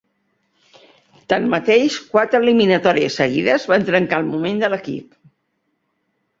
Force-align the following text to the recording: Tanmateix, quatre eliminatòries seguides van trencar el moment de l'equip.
Tanmateix, 1.33 1.99
quatre 2.15 2.41
eliminatòries 2.45 3.21
seguides 3.23 3.69
van 3.75 3.87
trencar 3.93 4.25
el 4.25 4.29
moment 4.35 4.67
de 4.67 4.75
l'equip. 4.75 5.17